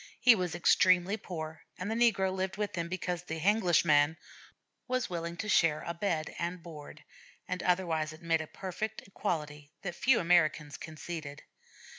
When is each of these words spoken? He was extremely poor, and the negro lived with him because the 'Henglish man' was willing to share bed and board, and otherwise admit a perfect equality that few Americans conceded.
He 0.19 0.33
was 0.33 0.55
extremely 0.55 1.15
poor, 1.15 1.61
and 1.77 1.91
the 1.91 1.93
negro 1.93 2.33
lived 2.33 2.57
with 2.57 2.75
him 2.75 2.89
because 2.89 3.21
the 3.21 3.37
'Henglish 3.37 3.85
man' 3.85 4.17
was 4.87 5.11
willing 5.11 5.37
to 5.37 5.47
share 5.47 5.85
bed 5.93 6.33
and 6.39 6.63
board, 6.63 7.03
and 7.47 7.61
otherwise 7.61 8.11
admit 8.11 8.41
a 8.41 8.47
perfect 8.47 9.03
equality 9.07 9.69
that 9.83 9.93
few 9.93 10.19
Americans 10.19 10.75
conceded. 10.75 11.43